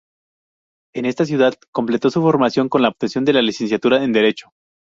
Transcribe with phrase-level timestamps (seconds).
[0.95, 4.51] En esta ciudad completó su formación con la obtención de la licenciatura en Derecho.